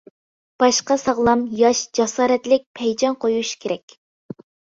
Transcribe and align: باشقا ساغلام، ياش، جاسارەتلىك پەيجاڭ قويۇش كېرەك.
باشقا 0.61 0.95
ساغلام، 1.01 1.43
ياش، 1.59 1.81
جاسارەتلىك 1.99 2.65
پەيجاڭ 2.79 3.19
قويۇش 3.27 3.53
كېرەك. 3.67 3.97